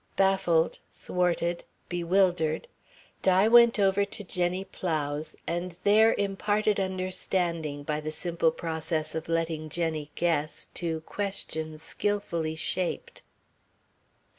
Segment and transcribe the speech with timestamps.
[0.15, 2.67] Baffled, thwarted, bewildered,
[3.21, 9.29] Di went over to Jenny Plow's and there imparted understanding by the simple process of
[9.29, 13.21] letting Jenny guess, to questions skilfully shaped.